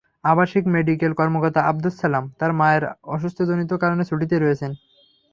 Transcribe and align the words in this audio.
আবাসিক 0.23 0.63
মেডিকেল 0.75 1.11
কর্মকর্তা 1.19 1.61
আবদুস 1.63 1.95
সালাম 2.01 2.23
তাঁর 2.39 2.51
মায়ের 2.59 2.83
অসুস্থতাজনিত 3.07 3.71
কারণে 3.83 4.03
ছুটিতে 4.09 4.35
রয়েছেন। 4.37 4.71